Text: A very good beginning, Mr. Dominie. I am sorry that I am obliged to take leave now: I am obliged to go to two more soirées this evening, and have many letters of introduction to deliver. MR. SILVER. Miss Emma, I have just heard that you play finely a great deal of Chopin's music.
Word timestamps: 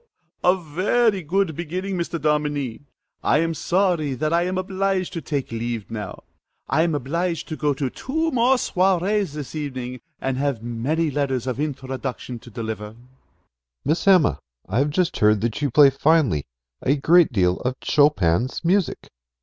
A 0.43 0.55
very 0.55 1.21
good 1.21 1.55
beginning, 1.55 1.95
Mr. 1.95 2.19
Dominie. 2.19 2.81
I 3.23 3.37
am 3.37 3.53
sorry 3.53 4.15
that 4.15 4.33
I 4.33 4.45
am 4.47 4.57
obliged 4.57 5.13
to 5.13 5.21
take 5.21 5.51
leave 5.51 5.91
now: 5.91 6.23
I 6.67 6.81
am 6.81 6.95
obliged 6.95 7.47
to 7.49 7.55
go 7.55 7.75
to 7.75 7.87
two 7.91 8.31
more 8.31 8.55
soirées 8.55 9.33
this 9.33 9.53
evening, 9.53 10.01
and 10.19 10.37
have 10.39 10.63
many 10.63 11.11
letters 11.11 11.45
of 11.45 11.59
introduction 11.59 12.39
to 12.39 12.49
deliver. 12.49 12.93
MR. 12.93 12.95
SILVER. 12.95 13.09
Miss 13.85 14.07
Emma, 14.07 14.39
I 14.67 14.79
have 14.79 14.89
just 14.89 15.17
heard 15.19 15.41
that 15.41 15.61
you 15.61 15.69
play 15.69 15.91
finely 15.91 16.47
a 16.81 16.95
great 16.95 17.31
deal 17.31 17.59
of 17.59 17.75
Chopin's 17.83 18.65
music. 18.65 19.07